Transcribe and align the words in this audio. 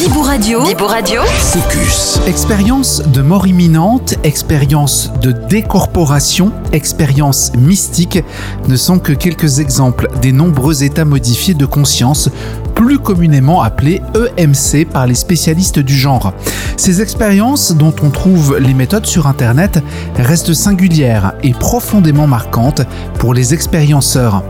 Bibou 0.00 0.22
Radio. 0.22 0.62
Bibou 0.62 0.86
Radio. 0.86 1.20
Focus. 1.24 2.20
Expérience 2.26 3.02
de 3.02 3.20
mort 3.20 3.46
imminente, 3.46 4.14
expérience 4.24 5.12
de 5.20 5.30
décorporation, 5.30 6.52
expérience 6.72 7.52
mystique 7.54 8.18
ne 8.66 8.76
sont 8.76 8.98
que 8.98 9.12
quelques 9.12 9.58
exemples 9.58 10.08
des 10.22 10.32
nombreux 10.32 10.84
états 10.84 11.04
modifiés 11.04 11.52
de 11.52 11.66
conscience, 11.66 12.30
plus 12.80 12.98
communément 12.98 13.60
appelés 13.60 14.00
EMC 14.38 14.86
par 14.90 15.06
les 15.06 15.14
spécialistes 15.14 15.80
du 15.80 15.94
genre. 15.94 16.32
Ces 16.78 17.02
expériences, 17.02 17.76
dont 17.76 17.94
on 18.02 18.08
trouve 18.08 18.56
les 18.56 18.72
méthodes 18.72 19.04
sur 19.04 19.26
Internet, 19.26 19.84
restent 20.16 20.54
singulières 20.54 21.34
et 21.42 21.52
profondément 21.52 22.26
marquantes 22.26 22.80
pour 23.18 23.34
les 23.34 23.52
expérienceurs. 23.52 24.42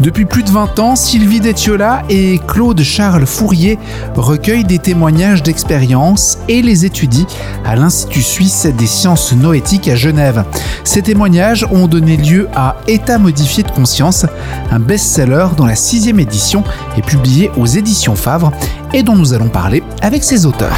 Depuis 0.00 0.24
plus 0.24 0.42
de 0.42 0.50
20 0.50 0.78
ans, 0.78 0.96
Sylvie 0.96 1.40
Detiola 1.40 2.02
et 2.08 2.40
Claude 2.46 2.80
Charles 2.80 3.26
Fourier 3.26 3.78
recueillent 4.14 4.64
des 4.64 4.78
témoignages 4.78 5.42
d'expérience 5.42 6.38
et 6.48 6.62
les 6.62 6.86
étudient 6.86 7.26
à 7.66 7.76
l'Institut 7.76 8.22
suisse 8.22 8.66
des 8.66 8.86
sciences 8.86 9.34
noétiques 9.34 9.88
à 9.88 9.96
Genève. 9.96 10.44
Ces 10.84 11.02
témoignages 11.02 11.66
ont 11.70 11.86
donné 11.86 12.16
lieu 12.16 12.48
à 12.54 12.76
État 12.88 13.18
modifié 13.18 13.62
de 13.62 13.70
conscience, 13.70 14.24
un 14.70 14.80
best-seller 14.80 15.48
dont 15.58 15.66
la 15.66 15.76
sixième 15.76 16.18
édition 16.18 16.64
est 16.96 17.04
publiée 17.04 17.50
aux 17.58 17.66
éditions 17.76 18.16
Favre 18.16 18.52
et 18.92 19.02
dont 19.02 19.16
nous 19.16 19.32
allons 19.32 19.48
parler 19.48 19.82
avec 20.02 20.24
ses 20.24 20.46
auteurs. 20.46 20.76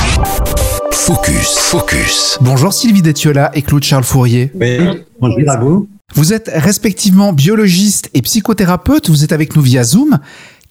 Focus. 0.92 1.58
Focus. 1.58 2.38
Bonjour 2.40 2.72
Sylvie 2.72 3.02
Detiola 3.02 3.50
et 3.54 3.62
Claude 3.62 3.82
Charles 3.82 4.04
Fourier. 4.04 4.50
Oui, 4.54 4.78
bonjour 5.20 5.50
à 5.50 5.56
vous. 5.56 5.88
Vous 6.14 6.32
êtes 6.32 6.50
respectivement 6.52 7.32
biologiste 7.32 8.10
et 8.14 8.22
psychothérapeute, 8.22 9.08
vous 9.08 9.24
êtes 9.24 9.32
avec 9.32 9.56
nous 9.56 9.62
via 9.62 9.82
Zoom. 9.82 10.18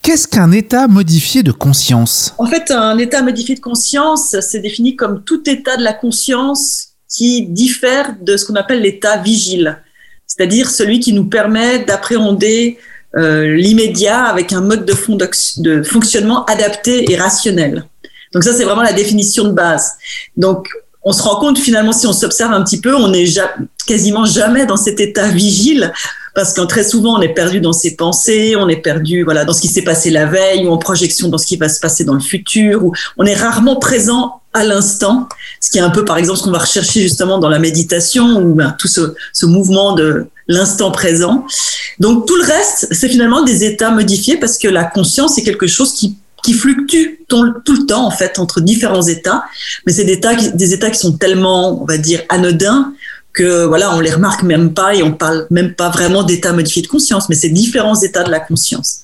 Qu'est-ce 0.03 0.27
qu'un 0.27 0.51
état 0.51 0.87
modifié 0.87 1.43
de 1.43 1.51
conscience? 1.51 2.33
En 2.37 2.47
fait, 2.47 2.71
un 2.71 2.97
état 2.97 3.21
modifié 3.21 3.55
de 3.55 3.59
conscience, 3.59 4.35
c'est 4.39 4.59
défini 4.59 4.95
comme 4.95 5.23
tout 5.23 5.47
état 5.49 5.77
de 5.77 5.83
la 5.83 5.93
conscience 5.93 6.89
qui 7.09 7.45
diffère 7.47 8.15
de 8.21 8.37
ce 8.37 8.45
qu'on 8.45 8.55
appelle 8.55 8.81
l'état 8.81 9.17
vigile, 9.17 9.79
c'est-à-dire 10.25 10.69
celui 10.69 10.99
qui 10.99 11.13
nous 11.13 11.25
permet 11.25 11.79
d'appréhender 11.83 12.79
euh, 13.17 13.55
l'immédiat 13.55 14.23
avec 14.23 14.53
un 14.53 14.61
mode 14.61 14.85
de, 14.85 15.83
fonctionnement 15.83 16.45
adapté 16.45 17.11
et 17.11 17.17
rationnel. 17.17 17.85
Donc 18.33 18.43
ça, 18.43 18.53
c'est 18.53 18.63
vraiment 18.63 18.83
la 18.83 18.93
définition 18.93 19.43
de 19.45 19.51
base. 19.51 19.93
Donc 20.37 20.69
on 21.03 21.11
se 21.11 21.21
rend 21.21 21.39
compte 21.39 21.57
finalement, 21.57 21.91
si 21.91 22.07
on 22.07 22.13
s'observe 22.13 22.53
un 22.53 22.63
petit 22.63 22.79
peu, 22.79 22.95
on 22.95 23.09
n'est 23.09 23.25
quasiment 23.87 24.25
jamais 24.25 24.65
dans 24.65 24.77
cet 24.77 24.99
état 24.99 25.27
vigile 25.27 25.91
parce 26.33 26.53
que 26.53 26.61
très 26.61 26.83
souvent 26.83 27.17
on 27.17 27.21
est 27.21 27.33
perdu 27.33 27.59
dans 27.59 27.73
ses 27.73 27.95
pensées, 27.95 28.55
on 28.55 28.69
est 28.69 28.77
perdu 28.77 29.23
voilà 29.23 29.43
dans 29.43 29.53
ce 29.53 29.61
qui 29.61 29.67
s'est 29.67 29.81
passé 29.81 30.09
la 30.09 30.25
veille 30.25 30.65
ou 30.65 30.71
en 30.71 30.77
projection 30.77 31.27
dans 31.27 31.37
ce 31.37 31.45
qui 31.45 31.57
va 31.57 31.67
se 31.67 31.79
passer 31.79 32.05
dans 32.05 32.13
le 32.13 32.21
futur 32.21 32.85
ou 32.85 32.93
on 33.17 33.25
est 33.25 33.33
rarement 33.33 33.77
présent 33.77 34.40
à 34.53 34.63
l'instant, 34.63 35.29
ce 35.59 35.69
qui 35.69 35.77
est 35.77 35.81
un 35.81 35.89
peu 35.89 36.03
par 36.03 36.17
exemple 36.17 36.39
ce 36.39 36.43
qu'on 36.43 36.51
va 36.51 36.59
rechercher 36.59 37.01
justement 37.01 37.37
dans 37.37 37.49
la 37.49 37.59
méditation 37.59 38.37
ou 38.37 38.53
ben, 38.53 38.75
tout 38.77 38.87
ce, 38.87 39.45
mouvement 39.45 39.93
de 39.93 40.27
l'instant 40.47 40.91
présent. 40.91 41.45
Donc 41.99 42.27
tout 42.27 42.35
le 42.35 42.43
reste, 42.43 42.87
c'est 42.91 43.09
finalement 43.09 43.43
des 43.43 43.63
états 43.63 43.91
modifiés 43.91 44.37
parce 44.37 44.57
que 44.57 44.67
la 44.67 44.83
conscience 44.83 45.37
est 45.37 45.43
quelque 45.43 45.67
chose 45.67 45.93
qui 45.93 46.17
qui 46.43 46.53
fluctuent 46.53 47.19
tout, 47.27 47.43
le 47.43 47.85
temps 47.85 48.05
en 48.05 48.09
fait 48.09 48.39
entre 48.39 48.61
différents 48.61 49.03
états, 49.03 49.43
mais 49.85 49.93
c'est 49.93 50.05
des 50.05 50.13
états, 50.13 50.33
des 50.33 50.73
états 50.73 50.89
qui 50.89 50.99
sont 50.99 51.13
tellement, 51.13 51.81
on 51.81 51.85
va 51.85 51.99
dire, 51.99 52.23
anodins 52.29 52.93
que 53.33 53.65
voilà, 53.65 53.95
on 53.95 53.99
les 53.99 54.11
remarque 54.11 54.43
même 54.43 54.73
pas 54.73 54.95
et 54.95 55.03
on 55.03 55.13
parle 55.13 55.47
même 55.51 55.73
pas 55.73 55.89
vraiment 55.89 56.23
d'état 56.23 56.51
modifié 56.51 56.81
de 56.81 56.87
conscience, 56.87 57.29
mais 57.29 57.35
c'est 57.35 57.49
différents 57.49 57.95
états 57.95 58.23
de 58.23 58.31
la 58.31 58.39
conscience. 58.39 59.01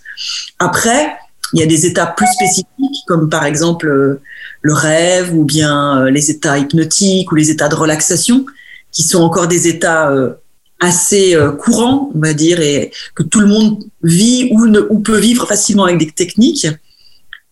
Après, 0.60 1.16
il 1.54 1.60
y 1.60 1.64
a 1.64 1.66
des 1.66 1.86
états 1.86 2.08
plus 2.08 2.28
spécifiques, 2.28 3.06
comme 3.08 3.30
par 3.30 3.46
exemple 3.46 3.88
euh, 3.88 4.22
le 4.62 4.74
rêve 4.74 5.34
ou 5.34 5.46
bien 5.46 6.02
euh, 6.02 6.10
les 6.10 6.32
états 6.32 6.58
hypnotiques 6.58 7.32
ou 7.32 7.36
les 7.36 7.50
états 7.50 7.70
de 7.70 7.76
relaxation, 7.76 8.46
qui 8.92 9.04
sont 9.04 9.22
encore 9.22 9.48
des 9.48 9.68
états 9.68 10.10
euh, 10.10 10.34
assez 10.80 11.36
courants, 11.58 12.12
on 12.14 12.20
va 12.20 12.34
dire, 12.34 12.60
et 12.60 12.92
que 13.16 13.24
tout 13.24 13.40
le 13.40 13.48
monde 13.48 13.84
vit 14.04 14.50
ou, 14.52 14.68
ne, 14.68 14.80
ou 14.90 15.00
peut 15.00 15.18
vivre 15.18 15.48
facilement 15.48 15.86
avec 15.86 15.98
des 15.98 16.12
techniques. 16.12 16.68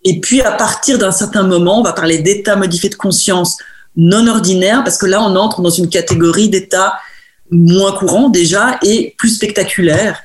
Et 0.04 0.20
puis, 0.20 0.42
à 0.42 0.52
partir 0.52 1.00
d'un 1.00 1.12
certain 1.12 1.42
moment, 1.42 1.80
on 1.80 1.84
va 1.84 1.94
parler 1.94 2.20
d'état 2.20 2.56
modifié 2.56 2.90
de 2.90 2.96
conscience 2.96 3.58
non 3.98 4.28
ordinaire, 4.28 4.84
parce 4.84 5.00
que 5.00 5.08
là, 5.08 5.22
on 5.24 5.36
entre 5.36 5.62
dans 5.62 5.72
une 5.72 5.90
catégorie 5.90 6.50
d'état 6.50 7.00
moins 7.50 7.94
courant 7.94 8.30
déjà 8.30 8.78
et 8.84 9.16
plus 9.18 9.30
spectaculaire, 9.30 10.20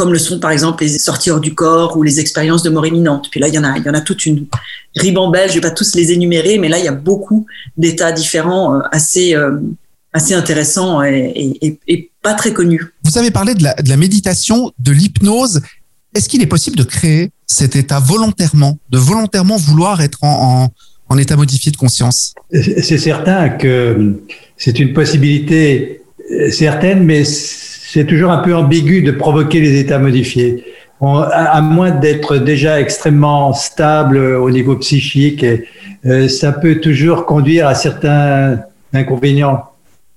comme 0.00 0.14
le 0.14 0.18
sont 0.18 0.40
par 0.40 0.50
exemple 0.50 0.82
les 0.82 0.98
sorties 0.98 1.30
hors 1.30 1.40
du 1.40 1.54
corps 1.54 1.94
ou 1.98 2.02
les 2.02 2.20
expériences 2.20 2.62
de 2.62 2.70
mort 2.70 2.86
imminente. 2.86 3.28
Puis 3.30 3.38
là, 3.38 3.48
il 3.48 3.54
y 3.54 3.58
en 3.58 3.64
a, 3.64 3.76
il 3.76 3.84
y 3.84 3.90
en 3.90 3.92
a 3.92 4.00
toute 4.00 4.24
une 4.24 4.46
ribambelle. 4.96 5.50
Je 5.50 5.56
vais 5.56 5.60
pas 5.60 5.72
tous 5.72 5.94
les 5.94 6.10
énumérer, 6.10 6.56
mais 6.56 6.70
là, 6.70 6.78
il 6.78 6.86
y 6.86 6.88
a 6.88 6.92
beaucoup 6.92 7.44
d'états 7.76 8.10
différents, 8.10 8.76
euh, 8.76 8.78
assez 8.92 9.34
euh, 9.34 9.58
assez 10.14 10.32
intéressants 10.32 11.02
et, 11.02 11.58
et, 11.60 11.78
et, 11.86 12.10
pas 12.22 12.32
très 12.32 12.54
connus. 12.54 12.94
Vous 13.04 13.18
avez 13.18 13.30
parlé 13.30 13.54
de 13.54 13.62
la, 13.62 13.74
de 13.74 13.90
la 13.90 13.98
méditation, 13.98 14.72
de 14.78 14.90
l'hypnose. 14.90 15.60
Est-ce 16.14 16.30
qu'il 16.30 16.40
est 16.40 16.46
possible 16.46 16.76
de 16.76 16.82
créer 16.82 17.30
cet 17.46 17.76
état 17.76 18.00
volontairement, 18.00 18.78
de 18.88 18.96
volontairement 18.96 19.58
vouloir 19.58 20.00
être 20.00 20.24
en, 20.24 20.64
en, 21.10 21.14
en 21.14 21.18
état 21.18 21.36
modifié 21.36 21.70
de 21.72 21.76
conscience? 21.76 22.32
C'est 22.50 22.96
certain 22.96 23.50
que 23.50 24.18
c'est 24.56 24.78
une 24.78 24.94
possibilité 24.94 26.00
certaine, 26.50 27.04
mais 27.04 27.24
c'est 27.92 28.06
toujours 28.06 28.30
un 28.30 28.38
peu 28.38 28.54
ambigu 28.54 29.02
de 29.02 29.10
provoquer 29.10 29.60
les 29.60 29.80
états 29.80 29.98
modifiés. 29.98 30.64
On, 31.00 31.16
à, 31.16 31.60
moins 31.60 31.90
d'être 31.90 32.36
déjà 32.36 32.80
extrêmement 32.80 33.52
stable 33.52 34.18
au 34.18 34.50
niveau 34.50 34.76
psychique, 34.76 35.44
euh, 36.06 36.28
ça 36.28 36.52
peut 36.52 36.76
toujours 36.76 37.26
conduire 37.26 37.66
à 37.66 37.74
certains 37.74 38.60
inconvénients. 38.92 39.64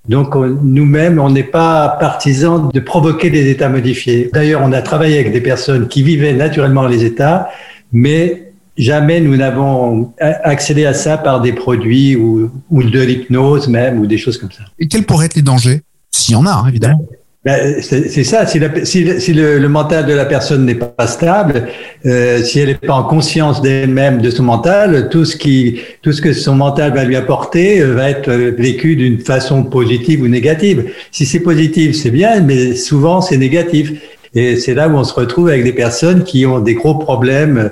Donc 0.08 0.36
nous-mêmes, 0.36 1.18
on 1.18 1.30
n'est 1.30 1.42
pas 1.42 1.96
partisans 1.98 2.70
de 2.72 2.80
provoquer 2.80 3.30
des 3.30 3.50
états 3.50 3.70
modifiés. 3.70 4.30
D'ailleurs, 4.32 4.60
on 4.62 4.72
a 4.72 4.82
travaillé 4.82 5.18
avec 5.18 5.32
des 5.32 5.40
personnes 5.40 5.88
qui 5.88 6.02
vivaient 6.02 6.34
naturellement 6.34 6.86
les 6.86 7.04
états, 7.04 7.48
mais 7.92 8.52
jamais 8.76 9.20
nous 9.20 9.36
n'avons 9.36 10.12
accédé 10.20 10.84
à 10.84 10.92
ça 10.92 11.16
par 11.16 11.40
des 11.40 11.54
produits 11.54 12.14
ou, 12.14 12.50
ou 12.70 12.82
de 12.82 13.00
l'hypnose 13.00 13.66
même 13.68 13.98
ou 14.00 14.06
des 14.06 14.18
choses 14.18 14.36
comme 14.36 14.52
ça. 14.52 14.64
Et 14.78 14.86
quels 14.86 15.04
pourraient 15.04 15.26
être 15.26 15.36
les 15.36 15.42
dangers? 15.42 15.80
S'il 16.10 16.34
y 16.34 16.36
en 16.36 16.46
a, 16.46 16.52
hein, 16.52 16.68
évidemment. 16.68 16.98
Ben, 17.10 17.16
c'est 17.46 18.24
ça, 18.24 18.46
si, 18.46 18.58
la, 18.58 18.84
si, 18.84 19.20
si 19.20 19.34
le, 19.34 19.58
le, 19.58 19.68
mental 19.68 20.06
de 20.06 20.14
la 20.14 20.24
personne 20.24 20.64
n'est 20.64 20.74
pas 20.74 21.06
stable, 21.06 21.68
euh, 22.06 22.42
si 22.42 22.58
elle 22.60 22.68
n'est 22.68 22.74
pas 22.74 22.94
en 22.94 23.04
conscience 23.04 23.60
d'elle-même, 23.60 24.22
de 24.22 24.30
son 24.30 24.44
mental, 24.44 25.10
tout 25.10 25.26
ce, 25.26 25.36
qui, 25.36 25.80
tout 26.00 26.12
ce 26.12 26.22
que 26.22 26.32
son 26.32 26.54
mental 26.54 26.94
va 26.94 27.04
lui 27.04 27.16
apporter 27.16 27.82
euh, 27.82 27.94
va 27.94 28.08
être 28.08 28.30
vécu 28.32 28.96
d'une 28.96 29.20
façon 29.20 29.62
positive 29.62 30.22
ou 30.22 30.28
négative. 30.28 30.90
Si 31.10 31.26
c'est 31.26 31.40
positif, 31.40 31.94
c'est 31.94 32.10
bien, 32.10 32.40
mais 32.40 32.74
souvent 32.74 33.20
c'est 33.20 33.36
négatif. 33.36 33.92
Et 34.34 34.56
c'est 34.56 34.74
là 34.74 34.88
où 34.88 34.96
on 34.96 35.04
se 35.04 35.14
retrouve 35.14 35.48
avec 35.48 35.62
des 35.62 35.72
personnes 35.72 36.24
qui 36.24 36.44
ont 36.44 36.58
des 36.58 36.74
gros 36.74 36.96
problèmes 36.96 37.70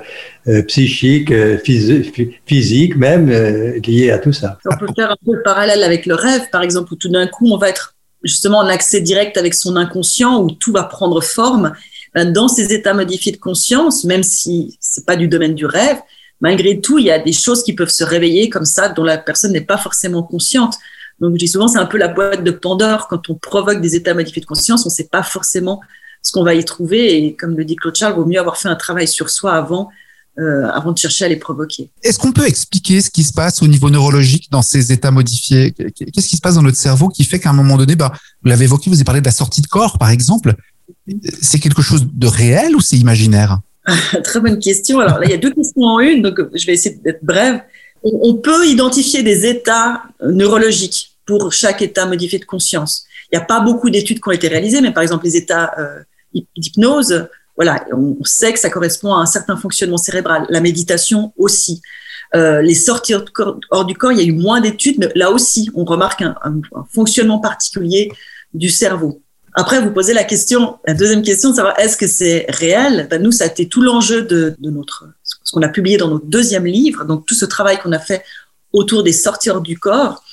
euh, 0.49 0.62
psychiques, 0.62 1.33
euh, 1.33 1.59
physiques 2.47 2.97
même, 2.97 3.31
euh, 3.31 3.78
liés 3.84 4.10
à 4.10 4.19
tout 4.19 4.33
ça. 4.33 4.59
On 4.71 4.77
peut 4.77 4.87
faire 4.94 5.10
un 5.10 5.16
peu 5.25 5.34
le 5.34 5.43
parallèle 5.43 5.83
avec 5.83 6.06
le 6.06 6.15
rêve, 6.15 6.43
par 6.50 6.62
exemple, 6.62 6.93
où 6.93 6.97
tout 6.97 7.09
d'un 7.09 7.27
coup 7.27 7.49
on 7.53 7.59
va 7.59 7.69
être 7.69 7.91
justement 8.25 8.59
en 8.59 8.66
accès 8.66 9.00
direct 9.00 9.37
avec 9.37 9.55
son 9.55 9.77
inconscient 9.77 10.43
où 10.43 10.50
tout 10.50 10.72
va 10.72 10.84
prendre 10.84 11.21
forme, 11.22 11.72
ben, 12.15 12.33
dans 12.33 12.49
ces 12.49 12.72
états 12.72 12.94
modifiés 12.94 13.33
de 13.33 13.38
conscience, 13.38 14.05
même 14.05 14.22
si 14.22 14.77
c'est 14.81 15.06
pas 15.06 15.16
du 15.16 15.28
domaine 15.28 15.55
du 15.55 15.66
rêve, 15.66 15.99
malgré 16.41 16.81
tout, 16.81 16.99
il 16.99 17.06
y 17.06 17.10
a 17.10 17.19
des 17.19 17.33
choses 17.33 17.62
qui 17.62 17.72
peuvent 17.72 17.88
se 17.88 18.05
réveiller 18.05 18.50
comme 18.50 18.65
ça 18.65 18.88
dont 18.88 19.05
la 19.05 19.19
personne 19.19 19.53
n'est 19.53 19.60
pas 19.60 19.78
forcément 19.78 20.22
consciente. 20.22 20.77
Donc, 21.21 21.33
je 21.34 21.38
dis 21.38 21.49
souvent, 21.49 21.69
c'est 21.69 21.78
un 21.78 21.87
peu 21.87 21.99
la 21.99 22.09
boîte 22.09 22.43
de 22.43 22.50
Pandore. 22.50 23.06
Quand 23.09 23.31
on 23.31 23.34
provoque 23.34 23.81
des 23.81 23.94
états 23.94 24.12
modifiés 24.12 24.43
de 24.43 24.47
conscience, 24.47 24.84
on 24.84 24.89
ne 24.89 24.94
sait 24.94 25.09
pas 25.09 25.22
forcément 25.22 25.81
ce 26.21 26.33
qu'on 26.33 26.43
va 26.43 26.54
y 26.54 26.65
trouver. 26.65 27.25
Et 27.25 27.37
comme 27.37 27.56
le 27.56 27.65
dit 27.65 27.77
Claude 27.77 27.94
Charles, 27.94 28.15
il 28.15 28.21
vaut 28.21 28.27
mieux 28.27 28.41
avoir 28.41 28.56
fait 28.56 28.69
un 28.69 28.77
travail 28.77 29.06
sur 29.06 29.31
soi 29.31 29.53
avant 29.54 29.91
euh, 30.38 30.66
avant 30.70 30.93
de 30.93 30.98
chercher 30.98 31.26
à 31.26 31.28
les 31.28 31.37
provoquer. 31.37 31.91
Est-ce 32.03 32.19
qu'on 32.19 32.32
peut 32.32 32.47
expliquer 32.47 33.03
ce 33.03 33.10
qui 33.10 33.22
se 33.22 33.32
passe 33.32 33.62
au 33.62 33.66
niveau 33.66 33.91
neurologique 33.91 34.48
dans 34.51 34.62
ces 34.62 34.91
états 34.91 35.10
modifiés? 35.10 35.72
Qu'est-ce 35.72 36.28
qui 36.28 36.36
se 36.36 36.41
passe 36.41 36.54
dans 36.54 36.62
notre 36.62 36.78
cerveau 36.78 37.09
qui 37.09 37.24
fait 37.24 37.39
qu'à 37.39 37.51
un 37.51 37.54
moment 37.54 37.77
donné, 37.77 37.97
bah, 37.97 38.12
vous 38.42 38.48
l'avez 38.48 38.65
évoqué, 38.65 38.89
vous 38.89 38.97
avez 38.97 39.04
parlé 39.04 39.21
de 39.21 39.27
la 39.27 39.33
sortie 39.33 39.60
de 39.60 39.66
corps, 39.66 39.98
par 39.98 40.09
exemple. 40.09 40.54
C'est 41.42 41.59
quelque 41.59 41.83
chose 41.83 42.06
de 42.10 42.27
réel 42.27 42.74
ou 42.74 42.80
c'est 42.80 42.97
imaginaire? 42.97 43.60
Très 44.24 44.41
bonne 44.41 44.59
question. 44.59 45.01
Alors 45.01 45.18
là, 45.18 45.27
il 45.27 45.30
y 45.30 45.34
a 45.34 45.39
deux 45.39 45.53
questions 45.53 45.83
en 45.83 46.01
une, 46.01 46.22
donc 46.22 46.41
je 46.54 46.66
vais 46.66 46.72
essayer 46.72 46.97
d'être 47.04 47.22
brève. 47.22 47.60
On 48.03 48.34
peut 48.34 48.66
identifier 48.66 49.22
des 49.22 49.47
états 49.47 50.03
neurologiques 50.24 51.12
pour 51.27 51.53
chaque 51.53 51.83
état 51.83 52.06
modifié 52.06 52.39
de 52.39 52.45
conscience. 52.45 53.04
Il 53.30 53.36
n'y 53.36 53.42
a 53.42 53.47
pas 53.47 53.60
beaucoup 53.60 53.91
d'études 53.91 54.21
qui 54.21 54.28
ont 54.28 54.33
été 54.33 54.48
réalisées, 54.48 54.80
mais 54.80 54.92
par 54.92 55.03
exemple 55.03 55.24
les 55.24 55.36
états 55.36 55.72
euh, 55.78 56.01
d'hypnose, 56.56 57.28
voilà, 57.57 57.84
on 57.93 58.25
sait 58.25 58.53
que 58.53 58.59
ça 58.59 58.71
correspond 58.71 59.15
à 59.15 59.19
un 59.19 59.27
certain 59.27 59.57
fonctionnement 59.57 59.99
cérébral. 59.99 60.47
La 60.49 60.60
méditation 60.60 61.33
aussi. 61.37 61.83
Euh, 62.34 62.63
les 62.63 62.75
sorties 62.75 63.15
hors 63.71 63.84
du 63.84 63.95
corps, 63.95 64.13
il 64.13 64.19
y 64.19 64.22
a 64.22 64.25
eu 64.25 64.33
moins 64.33 64.60
d'études, 64.60 64.97
mais 64.99 65.10
là 65.15 65.31
aussi, 65.31 65.71
on 65.75 65.84
remarque 65.84 66.22
un, 66.22 66.60
fonctionnement 66.91 67.41
particulier 67.41 68.10
du 68.54 68.71
cerveau. 68.71 69.22
Après, 69.54 69.83
vous 69.83 69.91
posez 69.91 70.15
la 70.15 70.25
question, 70.25 70.78
la 70.87 70.95
deuxième 70.95 71.21
question, 71.22 71.53
est-ce 71.77 71.99
que 71.99 72.07
c'est 72.07 72.47
réel? 72.49 73.07
Ben, 73.10 73.22
Nous, 73.22 73.33
ça 73.33 73.45
a 73.45 73.47
été 73.49 73.69
tout 73.69 73.83
l'enjeu 73.83 74.22
de, 74.22 74.57
notre, 74.60 75.09
ce 75.22 75.37
ce 75.45 75.53
qu'on 75.53 75.60
a 75.60 75.69
publié 75.69 75.99
dans 75.99 76.09
notre 76.09 76.25
deuxième 76.25 76.65
livre, 76.65 77.04
donc 77.04 77.27
tout 77.27 77.34
ce 77.34 77.45
travail 77.45 77.78
qu'on 77.78 77.93
a 77.93 77.99
fait 77.99 78.25
autour 78.72 79.03
des 79.03 79.13
sorties 79.13 79.51
hors 79.51 79.60
du 79.60 79.78
corps, 79.78 80.25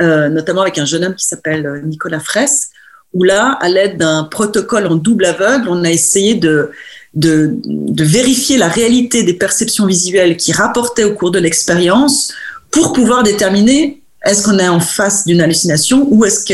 euh, 0.00 0.30
notamment 0.30 0.62
avec 0.62 0.78
un 0.78 0.86
jeune 0.86 1.04
homme 1.04 1.14
qui 1.14 1.26
s'appelle 1.26 1.66
euh, 1.66 1.82
Nicolas 1.82 2.20
Fraisse, 2.20 2.70
où 3.14 3.22
là, 3.22 3.56
à 3.60 3.68
l'aide 3.68 3.96
d'un 3.96 4.24
protocole 4.24 4.86
en 4.86 4.96
double 4.96 5.24
aveugle, 5.24 5.68
on 5.68 5.84
a 5.84 5.90
essayé 5.90 6.34
de, 6.34 6.70
de, 7.14 7.54
de, 7.64 8.04
vérifier 8.04 8.58
la 8.58 8.68
réalité 8.68 9.22
des 9.22 9.34
perceptions 9.34 9.86
visuelles 9.86 10.36
qui 10.36 10.52
rapportaient 10.52 11.04
au 11.04 11.14
cours 11.14 11.30
de 11.30 11.38
l'expérience 11.38 12.32
pour 12.70 12.92
pouvoir 12.92 13.22
déterminer 13.22 14.02
est-ce 14.24 14.42
qu'on 14.42 14.58
est 14.58 14.68
en 14.68 14.80
face 14.80 15.24
d'une 15.26 15.40
hallucination 15.40 16.08
ou 16.10 16.24
est-ce 16.24 16.44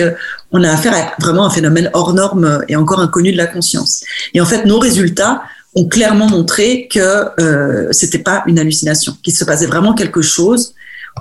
qu'on 0.51 0.63
a 0.63 0.71
affaire 0.71 0.95
à 0.95 1.15
vraiment 1.23 1.47
un 1.47 1.51
phénomène 1.51 1.91
hors 1.95 2.13
norme 2.13 2.63
et 2.69 2.77
encore 2.77 3.01
inconnu 3.01 3.33
de 3.33 3.37
la 3.37 3.47
conscience. 3.47 4.03
Et 4.35 4.41
en 4.41 4.47
fait, 4.47 4.65
nos 4.67 4.79
résultats 4.79 5.43
ont 5.75 5.89
clairement 5.89 6.29
montré 6.29 6.89
que 6.89 7.41
euh, 7.41 7.89
c'était 7.93 8.19
pas 8.19 8.43
une 8.47 8.59
hallucination, 8.59 9.17
qu'il 9.23 9.35
se 9.35 9.45
passait 9.45 9.67
vraiment 9.67 9.95
quelque 9.95 10.21
chose 10.21 10.75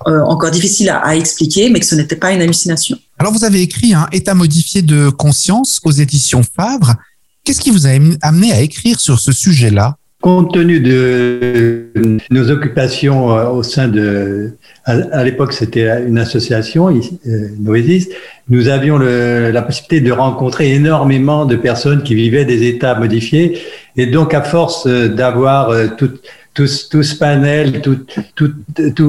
euh, 0.08 0.22
encore 0.22 0.52
difficile 0.52 0.90
à, 0.90 1.16
expliquer, 1.16 1.70
mais 1.70 1.80
que 1.80 1.86
ce 1.86 1.96
n'était 1.96 2.16
pas 2.16 2.32
une 2.32 2.42
hallucination. 2.42 2.98
Alors 3.20 3.34
vous 3.34 3.44
avez 3.44 3.62
écrit 3.62 3.94
un 3.94 4.08
état 4.14 4.34
modifié 4.34 4.82
de 4.82 5.10
conscience 5.10 5.82
aux 5.84 5.92
éditions 5.92 6.42
Favre. 6.42 6.96
Qu'est-ce 7.44 7.60
qui 7.60 7.70
vous 7.70 7.86
a 7.86 7.90
amené 8.22 8.54
à 8.54 8.62
écrire 8.62 8.98
sur 8.98 9.20
ce 9.20 9.34
sujet-là? 9.34 9.98
Compte 10.22 10.54
tenu 10.54 10.80
de 10.80 11.92
nos 12.32 12.50
occupations 12.50 13.32
euh, 13.32 13.50
au 13.50 13.64
sein 13.64 13.90
de, 13.90 14.54
à, 14.86 15.24
l'époque 15.26 15.52
c'était 15.52 16.06
une 16.08 16.18
association, 16.18 16.90
euh, 16.90 17.50
Noésis, 17.60 18.08
nous 18.48 18.68
avions 18.70 18.98
la 18.98 19.62
possibilité 19.62 20.02
de 20.02 20.12
rencontrer 20.12 20.74
énormément 20.74 21.46
de 21.46 21.56
personnes 21.56 22.04
qui 22.04 22.16
vivaient 22.16 22.46
des 22.46 22.68
états 22.68 23.00
modifiés, 23.00 23.60
et 23.96 24.08
donc 24.08 24.34
à 24.34 24.42
force 24.42 24.88
d'avoir 24.88 25.96
tout, 25.96 26.12
tout, 26.54 26.68
ce 26.68 27.16
panel, 27.16 27.82
toute 27.82 28.20
tout, 28.36 28.52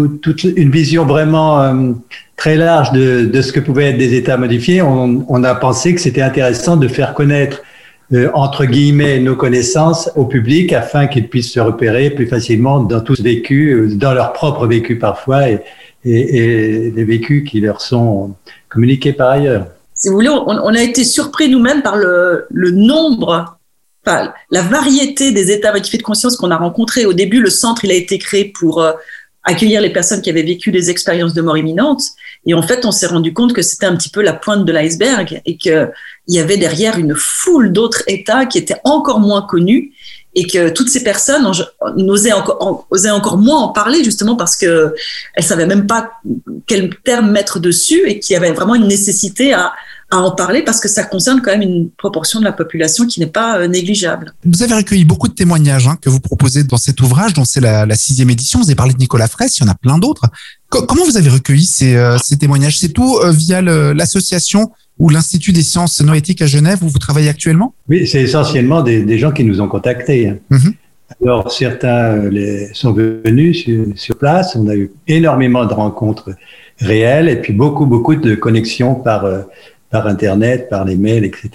tout, 0.09 0.37
une 0.47 0.71
vision 0.71 1.05
vraiment 1.05 1.61
euh, 1.61 1.93
très 2.37 2.57
large 2.57 2.93
de, 2.93 3.41
ce 3.41 3.53
que 3.53 3.61
pouvaient 3.61 3.91
être 3.91 3.99
des 3.99 4.15
états 4.15 4.37
modifiés, 4.37 4.83
on, 4.83 5.45
a 5.45 5.55
pensé 5.55 5.95
que 5.95 6.01
c'était 6.01 6.23
intéressant 6.23 6.77
de 6.77 6.89
faire 6.89 7.15
connaître 7.15 7.63
euh, 8.13 8.31
entre 8.35 8.65
guillemets 8.65 9.21
nos 9.21 9.37
connaissances 9.37 10.11
au 10.17 10.25
public 10.25 10.73
afin 10.73 11.07
qu'ils 11.07 11.29
puissent 11.29 11.53
se 11.53 11.61
repérer 11.61 12.11
plus 12.11 12.27
facilement 12.27 12.81
dans 12.81 13.01
tout 13.01 13.15
ce 13.15 13.23
vécu, 13.23 13.73
euh, 13.73 13.95
dans 13.95 14.15
leur 14.15 14.33
propre 14.33 14.67
vécu 14.67 14.99
parfois 14.99 15.49
et, 15.49 15.61
et, 16.05 16.91
les 16.91 17.05
vécus 17.05 17.49
qui 17.49 17.61
leur 17.61 17.81
sont 17.81 18.35
communiqués 18.69 19.13
par 19.13 19.31
ailleurs. 19.31 19.67
Si 19.95 20.09
vous 20.09 20.15
voulez, 20.15 20.31
on, 20.31 20.75
a 20.75 20.83
été 20.83 21.05
surpris 21.05 21.51
nous-mêmes 21.51 21.83
par 21.83 21.97
le 21.97 22.71
nombre 22.71 23.60
la 24.07 24.63
variété 24.63 25.33
des 25.33 25.51
états 25.51 25.73
modifiés 25.73 25.99
de 25.99 26.05
conscience 26.05 26.37
qu'on 26.37 26.51
a 26.51 26.57
rencontrés. 26.57 27.07
Au 27.07 27.13
début, 27.13 27.41
le 27.41 27.51
centre, 27.51 27.85
il 27.85 27.91
a 27.91 27.95
été 27.95 28.19
créé 28.19 28.47
pour 28.47 28.83
euh, 28.83 28.93
accueillir 29.45 29.81
les 29.81 29.91
personnes 29.91 30.23
qui 30.23 30.31
avaient 30.31 30.43
vécu 30.43 30.71
des 30.71 30.91
expériences 30.91 31.35
de 31.35 31.43
mort 31.43 31.57
imminente. 31.57 32.03
Et 32.47 32.55
en 32.55 32.63
fait, 32.63 32.85
on 32.85 32.93
s'est 32.93 33.07
rendu 33.07 33.33
compte 33.33 33.53
que 33.53 33.63
c'était 33.63 33.87
un 33.87 33.97
petit 33.97 34.11
peu 34.11 34.23
la 34.23 34.33
pointe 34.33 34.65
de 34.65 34.73
l'iceberg 34.73 35.41
et 35.45 35.57
qu'il 35.57 35.91
y 36.29 36.39
avait 36.39 36.57
derrière 36.57 36.99
une 36.99 37.15
foule 37.15 37.73
d'autres 37.73 38.03
états 38.07 38.47
qui 38.47 38.59
étaient 38.59 38.81
encore 38.85 39.21
moins 39.21 39.43
connus 39.43 39.93
et 40.35 40.47
que 40.47 40.69
toutes 40.69 40.89
ces 40.89 41.03
personnes 41.03 41.51
osaient 41.97 42.33
encore, 42.33 42.87
encore 43.13 43.37
moins 43.37 43.59
en 43.59 43.69
parler 43.69 44.05
justement 44.05 44.37
parce 44.37 44.57
que 44.57 44.95
elles 45.35 45.45
savaient 45.45 45.67
même 45.67 45.87
pas 45.87 46.13
quel 46.67 46.95
terme 47.05 47.31
mettre 47.31 47.59
dessus 47.59 48.09
et 48.09 48.21
qu'il 48.21 48.35
y 48.35 48.37
avait 48.37 48.53
vraiment 48.53 48.77
une 48.77 48.87
nécessité 48.87 49.53
à, 49.53 49.73
à 50.11 50.19
en 50.19 50.33
parler 50.33 50.63
parce 50.63 50.81
que 50.81 50.89
ça 50.89 51.05
concerne 51.05 51.41
quand 51.41 51.53
même 51.53 51.63
une 51.63 51.91
proportion 51.91 52.41
de 52.41 52.45
la 52.45 52.53
population 52.53 53.07
qui 53.07 53.21
n'est 53.21 53.27
pas 53.27 53.59
euh, 53.59 53.69
négligeable. 53.69 54.35
Vous 54.45 54.63
avez 54.63 54.75
recueilli 54.75 55.05
beaucoup 55.05 55.29
de 55.29 55.35
témoignages 55.35 55.87
hein, 55.87 55.97
que 56.01 56.11
vous 56.11 56.21
proposez 56.21 56.65
dans 56.65 56.77
cet 56.77 57.01
ouvrage, 57.01 57.33
dont 57.33 57.45
c'est 57.45 57.61
la, 57.61 57.87
la, 57.87 57.95
sixième 57.95 58.29
édition. 58.31 58.59
Vous 58.59 58.67
avez 58.67 58.75
parlé 58.75 58.93
de 58.93 58.99
Nicolas 58.99 59.29
Fraisse, 59.29 59.59
il 59.59 59.65
y 59.65 59.69
en 59.69 59.71
a 59.71 59.77
plein 59.77 59.99
d'autres. 59.99 60.27
comment 60.69 61.05
vous 61.05 61.17
avez 61.17 61.31
recueilli 61.31 61.65
ces, 61.65 61.97
euh, 61.97 62.19
ces 62.19 62.37
témoignages? 62.37 62.79
C'est 62.79 62.89
tout 62.89 63.19
euh, 63.19 63.31
via 63.31 63.63
l'association 63.63 64.73
ou 64.99 65.09
l'Institut 65.11 65.53
des 65.53 65.63
sciences 65.63 66.01
noétiques 66.01 66.43
à 66.43 66.47
Genève 66.47 66.81
où 66.83 66.89
vous 66.89 66.99
travaillez 66.99 67.29
actuellement? 67.29 67.75
Oui, 67.89 68.07
c'est 68.07 68.21
essentiellement 68.21 68.83
des, 68.83 69.03
des, 69.03 69.19
gens 69.19 69.31
qui 69.31 69.45
nous 69.45 69.61
ont 69.61 69.69
contactés. 69.69 70.29
Hein. 70.29 70.37
Mm-hmm. 70.51 70.75
Alors, 71.25 71.51
certains 71.51 72.29
les, 72.29 72.69
sont 72.75 72.93
venus 72.93 73.63
sur, 73.63 73.87
sur, 73.95 74.17
place. 74.17 74.57
On 74.57 74.69
a 74.69 74.75
eu 74.75 74.91
énormément 75.07 75.65
de 75.65 75.73
rencontres 75.73 76.31
réelles 76.79 77.29
et 77.29 77.37
puis 77.37 77.53
beaucoup, 77.53 77.87
beaucoup 77.87 78.15
de 78.15 78.35
connexions 78.35 78.95
par, 78.95 79.25
par 79.91 80.07
Internet, 80.07 80.69
par 80.69 80.85
les 80.85 80.97
mails, 80.97 81.25
etc. 81.25 81.51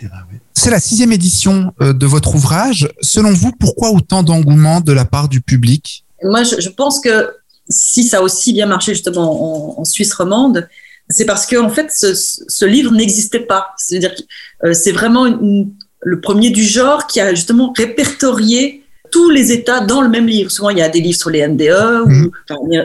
C'est 0.54 0.70
la 0.70 0.80
sixième 0.80 1.12
édition 1.12 1.74
euh, 1.82 1.94
de 1.94 2.06
votre 2.06 2.36
ouvrage. 2.36 2.90
Selon 3.02 3.32
vous, 3.32 3.52
pourquoi 3.52 3.92
autant 3.92 4.24
d'engouement 4.24 4.82
de 4.82 4.92
la 4.92 5.06
part 5.06 5.30
du 5.30 5.42
public? 5.42 6.06
Moi, 6.24 6.44
je, 6.44 6.70
pense 6.70 7.00
que 7.00 7.30
si 7.70 8.04
ça 8.04 8.18
a 8.18 8.22
aussi 8.22 8.54
bien 8.54 8.66
marché 8.66 8.94
justement 8.94 9.80
en, 9.80 9.86
Suisse 9.86 10.14
romande, 10.14 10.68
c'est 11.10 11.26
parce 11.26 11.46
que 11.46 11.56
en 11.58 11.70
fait, 11.70 11.92
ce, 11.92 12.66
livre 12.66 12.92
n'existait 12.92 13.42
pas. 13.42 13.68
C'est-à-dire 13.78 14.16
que 14.16 14.68
euh, 14.68 14.74
c'est 14.74 14.92
vraiment 14.92 15.26
le 15.26 16.22
premier 16.22 16.50
du 16.50 16.64
genre 16.64 17.08
qui 17.08 17.20
a 17.20 17.34
justement 17.34 17.74
répertorié 17.76 18.85
tous 19.12 19.30
les 19.30 19.52
États 19.52 19.82
dans 19.82 20.02
le 20.02 20.10
même 20.10 20.28
livre. 20.28 20.52
Souvent, 20.52 20.70
il 20.70 20.78
y 20.78 20.82
a 20.82 20.90
des 20.90 21.02
livres 21.02 21.18
sur 21.18 21.30
les 21.30 21.48
NDE, 21.48 22.06
ou 22.06 22.10
mhm. 22.10 22.32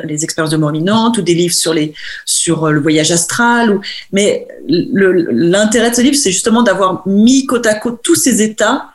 les 0.04 0.24
expériences 0.24 0.52
de 0.52 0.56
mort 0.56 0.70
imminente, 0.70 1.18
ou 1.18 1.22
des 1.22 1.34
livres 1.34 1.54
sur, 1.54 1.74
les, 1.74 1.94
sur 2.24 2.64
euh, 2.64 2.72
le 2.72 2.80
voyage 2.80 3.10
astral. 3.10 3.70
Ou, 3.70 3.80
mais 4.12 4.46
l'intérêt 4.68 5.90
de 5.90 5.94
ce 5.94 6.00
livre, 6.00 6.16
c'est 6.16 6.32
justement 6.32 6.62
d'avoir 6.62 7.06
mis 7.06 7.46
côte 7.46 7.66
à 7.66 7.74
côte 7.74 8.00
tous 8.02 8.16
ces 8.16 8.42
États, 8.42 8.86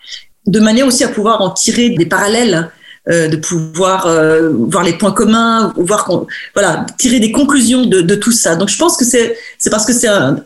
de 0.47 0.59
manière 0.59 0.87
aussi 0.87 1.03
à 1.03 1.09
pouvoir 1.09 1.41
en 1.41 1.49
tirer 1.51 1.89
des 1.89 2.05
parallèles. 2.05 2.69
Euh, 3.07 3.27
de 3.27 3.35
pouvoir 3.35 4.07
euh, 4.07 4.49
voir 4.51 4.83
les 4.83 4.93
points 4.93 5.11
communs, 5.11 5.71
voir 5.77 6.09
voilà 6.55 6.87
tirer 6.97 7.19
des 7.19 7.31
conclusions 7.31 7.85
de, 7.85 8.01
de, 8.01 8.15
tout 8.15 8.31
ça. 8.31 8.55
Donc 8.55 8.69
je 8.69 8.77
pense 8.79 8.97
que 8.97 9.05
c'est 9.05 9.37
c'est 9.59 9.69
parce 9.69 9.85
que 9.85 9.93
c'est 9.93 10.07
un, 10.07 10.37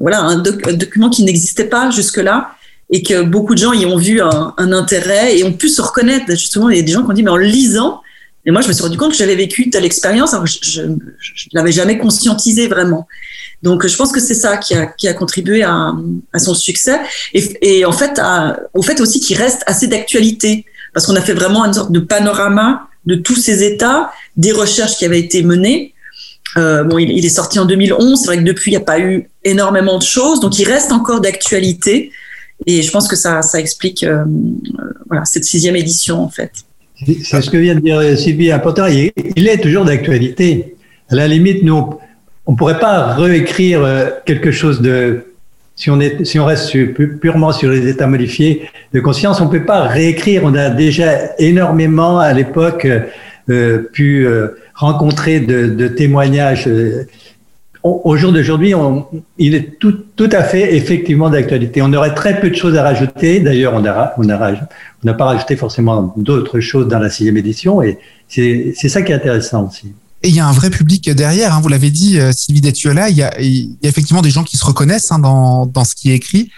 voilà 0.00 0.20
un, 0.20 0.36
document 0.36 1.08
qui 1.08 1.24
n'existait 1.24 1.64
pas 1.64 1.88
jusque 1.90 2.18
là 2.18 2.50
et 2.90 3.02
que 3.02 3.22
beaucoup 3.22 3.54
de 3.54 3.60
gens 3.60 3.72
y 3.72 3.86
ont 3.86 3.96
vu 3.96 4.20
un, 4.20 4.54
intérêt 4.72 5.38
et 5.38 5.44
ont 5.44 5.52
pu 5.52 5.68
se 5.68 5.82
reconnaître. 5.82 6.26
Justement, 6.30 6.70
il 6.70 6.76
y 6.76 6.80
a 6.80 6.82
des 6.82 6.92
gens 6.92 7.02
qui 7.02 7.10
ont 7.10 7.14
dit, 7.14 7.22
mais 7.22 7.30
en 7.30 7.36
lisant, 7.36 8.02
et 8.46 8.50
moi 8.50 8.60
je 8.60 8.68
me 8.68 8.72
suis 8.72 8.82
rendu 8.82 8.98
compte 8.98 9.12
que 9.12 9.16
j'avais 9.16 9.36
vécu 9.36 9.70
telle 9.70 9.84
expérience, 9.84 10.34
alors 10.34 10.46
je 10.46 10.82
ne 10.82 10.96
l'avais 11.52 11.72
jamais 11.72 11.98
conscientisé 11.98 12.68
vraiment. 12.68 13.08
Donc 13.62 13.86
je 13.86 13.96
pense 13.96 14.12
que 14.12 14.20
c'est 14.20 14.34
ça 14.34 14.58
qui 14.58 14.74
a, 14.74 15.14
contribué 15.14 15.62
à, 15.62 15.94
son 16.36 16.54
succès 16.54 17.00
et, 17.32 17.84
en 17.86 17.92
fait 17.92 18.20
au 18.74 18.82
fait 18.82 19.00
aussi 19.00 19.20
qu'il 19.20 19.38
reste 19.38 19.62
assez 19.66 19.86
d'actualité 19.86 20.66
parce 20.92 21.06
qu'on 21.06 21.16
a 21.16 21.22
fait 21.22 21.32
vraiment 21.32 21.64
une 21.64 21.72
sorte 21.72 21.90
de 21.90 22.00
panorama 22.00 22.88
de 23.06 23.14
tous 23.16 23.36
ces 23.36 23.64
états, 23.64 24.12
des 24.36 24.52
recherches 24.52 24.96
qui 24.96 25.04
avaient 25.04 25.20
été 25.20 25.42
menées. 25.42 25.94
Euh, 26.56 26.84
bon, 26.84 26.98
il, 26.98 27.24
est 27.24 27.28
sorti 27.28 27.58
en 27.58 27.64
2011. 27.64 28.20
C'est 28.20 28.26
vrai 28.26 28.38
que 28.38 28.42
depuis, 28.42 28.70
il 28.70 28.74
n'y 28.74 28.82
a 28.82 28.84
pas 28.84 29.00
eu 29.00 29.28
énormément 29.44 29.98
de 29.98 30.04
choses, 30.04 30.40
donc 30.40 30.58
il 30.58 30.64
reste 30.64 30.92
encore 30.92 31.20
d'actualité. 31.20 32.12
Et 32.66 32.82
je 32.82 32.90
pense 32.90 33.08
que 33.08 33.16
ça, 33.16 33.42
ça 33.42 33.60
explique 33.60 34.02
euh, 34.04 34.24
voilà, 35.08 35.24
cette 35.24 35.44
sixième 35.44 35.76
édition, 35.76 36.20
en 36.22 36.28
fait. 36.28 36.52
C'est 37.22 37.42
ce 37.42 37.50
que 37.50 37.56
vient 37.56 37.74
de 37.74 37.80
dire 37.80 38.18
Sylvie, 38.18 38.52
important. 38.52 38.86
Il, 38.86 39.48
est 39.48 39.58
toujours 39.58 39.84
d'actualité. 39.84 40.76
À 41.10 41.16
la 41.16 41.28
limite, 41.28 41.62
nous, 41.62 41.98
on 42.46 42.52
ne 42.52 42.56
pourrait 42.56 42.78
pas 42.78 43.14
réécrire 43.14 43.84
euh, 43.84 44.10
quelque 44.24 44.50
chose 44.50 44.80
de. 44.80 45.24
Si 45.76 45.90
on, 45.90 45.98
est, 46.00 46.24
si 46.24 46.38
on 46.38 46.44
reste 46.44 46.72
purement 47.20 47.50
sur 47.50 47.68
les 47.68 47.88
états 47.88 48.06
modifiés 48.06 48.70
de 48.92 49.00
conscience, 49.00 49.40
on 49.40 49.46
ne 49.46 49.50
peut 49.50 49.64
pas 49.64 49.88
réécrire. 49.88 50.42
On 50.44 50.54
a 50.54 50.70
déjà 50.70 51.34
énormément 51.40 52.20
à 52.20 52.32
l'époque 52.32 52.86
euh, 53.50 53.78
pu 53.92 54.24
rencontrer 54.76 55.40
de 55.40 55.88
témoignages 55.88 56.68
au 57.84 58.16
jour 58.16 58.32
d'aujourd'hui, 58.32 58.72
il 59.36 59.54
est 59.54 59.78
tout, 59.78 60.30
à 60.32 60.42
fait 60.42 60.74
effectivement 60.74 61.28
d'actualité. 61.28 61.82
On 61.82 61.92
aurait 61.92 62.14
très 62.14 62.40
peu 62.40 62.48
de 62.48 62.54
choses 62.54 62.76
à 62.76 62.82
rajouter. 62.82 63.40
D'ailleurs, 63.40 63.74
on 63.74 63.82
n'a 63.82 65.14
pas 65.14 65.24
rajouté 65.24 65.54
forcément 65.54 66.14
d'autres 66.16 66.60
choses 66.60 66.88
dans 66.88 66.98
la 66.98 67.10
sixième 67.10 67.36
édition, 67.36 67.82
et 67.82 67.98
c'est 68.26 68.88
ça 68.88 69.02
qui 69.02 69.12
est 69.12 69.14
intéressant 69.14 69.68
aussi. 69.68 69.92
Et 70.22 70.28
il 70.28 70.34
y 70.34 70.40
a 70.40 70.46
un 70.46 70.52
vrai 70.52 70.70
public 70.70 71.10
derrière, 71.10 71.54
hein, 71.54 71.60
vous 71.60 71.68
l'avez 71.68 71.90
dit, 71.90 72.18
euh, 72.18 72.32
Sylvie 72.32 72.62
Detuola, 72.62 73.10
il 73.10 73.16
y, 73.18 73.22
a, 73.22 73.38
il 73.42 73.76
y 73.82 73.86
a 73.86 73.88
effectivement 73.90 74.22
des 74.22 74.30
gens 74.30 74.42
qui 74.42 74.56
se 74.56 74.64
reconnaissent 74.64 75.12
hein, 75.12 75.18
dans, 75.18 75.66
dans 75.66 75.84
ce 75.84 75.94
qui 75.94 76.10
est 76.10 76.14
écrit. 76.14 76.50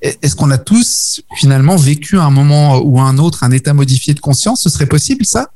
Est-ce 0.00 0.36
qu'on 0.36 0.52
a 0.52 0.58
tous 0.58 1.20
finalement 1.34 1.74
vécu 1.74 2.18
à 2.18 2.22
un 2.22 2.30
moment 2.30 2.78
ou 2.78 3.00
à 3.00 3.02
un 3.02 3.18
autre 3.18 3.42
un 3.42 3.50
état 3.50 3.74
modifié 3.74 4.14
de 4.14 4.20
conscience? 4.20 4.62
Ce 4.62 4.70
serait 4.70 4.86
possible 4.86 5.24
ça? 5.24 5.50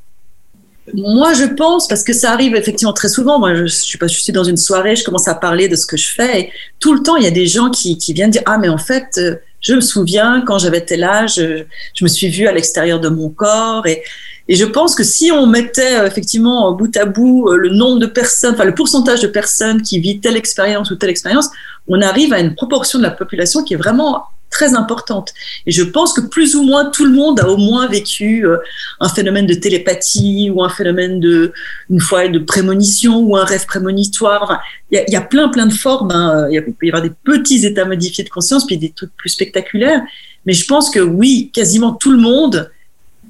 Moi, 0.93 1.33
je 1.33 1.45
pense, 1.45 1.89
parce 1.89 2.03
que 2.03 2.13
ça 2.13 2.33
arrive 2.33 2.55
effectivement 2.55 2.93
très 2.93 3.09
souvent. 3.09 3.39
Moi, 3.39 3.55
je, 3.55 3.67
suis 3.67 3.97
pas, 3.97 4.07
je 4.07 4.33
dans 4.33 4.45
une 4.45 4.59
soirée, 4.59 4.97
je 4.97 5.05
commence 5.05 5.29
à 5.29 5.35
parler 5.35 5.69
de 5.69 5.77
ce 5.77 5.87
que 5.87 5.97
je 5.97 6.09
fais. 6.09 6.41
Et 6.41 6.51
tout 6.79 6.93
le 6.93 7.03
temps, 7.03 7.17
il 7.17 7.25
y 7.25 7.27
a 7.27 7.31
des 7.31 7.47
gens 7.47 7.71
qui, 7.71 7.97
viennent 8.11 8.31
dire 8.31 8.43
Ah, 8.45 8.59
mais 8.59 8.69
en 8.69 8.77
fait, 8.77 9.07
euh, 9.17 9.37
je 9.61 9.75
me 9.75 9.81
souviens 9.81 10.43
quand 10.47 10.59
j'avais 10.59 10.83
tel 10.83 11.05
âge, 11.05 11.37
je, 11.37 12.05
me 12.05 12.09
suis 12.09 12.29
vue 12.29 12.47
à 12.47 12.53
l'extérieur 12.53 13.01
de 13.01 13.09
mon 13.09 13.31
corps. 13.31 13.87
Et, 13.87 14.03
et 14.47 14.57
je 14.57 14.65
pense 14.67 14.95
que 14.95 15.05
si 15.05 15.33
on 15.33 15.47
mettait 15.47 15.97
euh, 15.97 16.07
effectivement 16.07 16.71
bout 16.73 16.95
à 16.99 17.07
bout 17.07 17.49
euh, 17.49 17.57
le 17.57 17.71
nombre 17.71 17.99
de 17.99 18.07
personnes, 18.07 18.55
enfin 18.55 18.65
le 18.65 18.75
pourcentage 18.75 19.21
de 19.21 19.29
personnes 19.29 19.81
qui 19.81 20.01
vit 20.01 20.21
telle 20.21 20.37
expérience 20.37 20.91
ou 20.91 20.97
telle 20.97 21.11
expérience, 21.11 21.49
on 21.89 22.03
arrive 22.03 22.35
à 22.35 22.41
une 22.41 22.55
proportion 22.55 22.99
de 22.99 23.05
la 23.05 23.11
population 23.11 23.63
qui 23.63 23.73
est 23.73 23.79
vraiment 23.79 24.25
très 24.55 24.75
importante. 24.75 25.35
Et 25.67 25.73
je 25.73 25.83
pense 25.83 26.13
que 26.13 26.21
plus 26.21 26.55
ou 26.55 26.63
moins 26.63 26.85
tout 26.87 27.05
le 27.05 27.13
monde 27.13 27.41
a 27.41 27.49
au 27.49 27.57
moins 27.57 27.89
vécu 27.89 28.47
euh, 28.47 28.59
un 29.01 29.09
phénomène 29.09 29.47
de 29.47 29.55
télépathie 29.55 30.49
ou 30.49 30.63
un 30.63 30.69
phénomène 30.69 31.19
de, 31.19 31.53
une 31.91 32.01
fois, 32.01 32.29
de 32.29 32.39
prémonition 32.39 33.19
ou 33.19 33.37
un 33.37 33.45
rêve 33.45 33.67
prémonitoire. 33.67 34.63
il 34.93 35.05
y, 35.09 35.17
a 35.17 35.21
plein, 35.21 35.49
plein 35.49 35.67
de 35.67 35.73
formes. 35.73 36.13
Hein. 36.13 36.47
Il 36.53 36.63
peut 36.63 36.87
y 36.87 36.91
avoir 36.91 37.03
des 37.03 37.13
petits 37.25 37.67
états 37.67 37.85
modifiés 37.85 38.23
de 38.23 38.31
conscience, 38.31 38.65
puis 38.65 38.79
des 38.79 38.91
trucs 38.91 39.15
plus 39.17 39.31
spectaculaires. 39.31 40.03
Mais 40.47 40.53
je 40.53 40.67
pense 40.67 40.89
que 40.89 41.01
oui, 41.01 41.51
quasiment 41.53 41.93
tout 41.93 42.13
le 42.13 42.19
monde 42.19 42.71